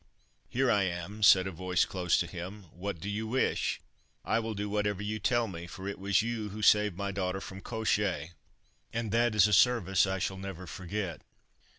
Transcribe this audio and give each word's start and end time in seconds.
"Here 0.49 0.71
I 0.71 0.81
am," 0.85 1.21
said 1.21 1.45
a 1.45 1.51
voice 1.51 1.85
close 1.85 2.17
to 2.17 2.25
him. 2.25 2.63
"What 2.71 2.99
do 2.99 3.07
you 3.07 3.27
wish? 3.27 3.79
I 4.25 4.39
will 4.39 4.55
do 4.55 4.67
whatever 4.67 5.03
you 5.03 5.19
tell 5.19 5.47
me, 5.47 5.67
for 5.67 5.87
it 5.87 5.99
was 5.99 6.23
you 6.23 6.49
who 6.49 6.63
saved 6.63 6.97
my 6.97 7.11
daughter 7.11 7.39
from 7.39 7.61
Koshchei, 7.61 8.31
and 8.91 9.11
that 9.11 9.35
is 9.35 9.47
a 9.47 9.53
service 9.53 10.07
I 10.07 10.17
shall 10.17 10.37
never 10.37 10.65
forget." 10.65 11.21